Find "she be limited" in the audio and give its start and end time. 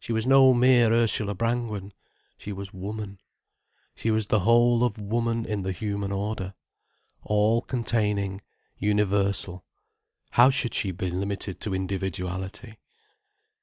10.72-11.60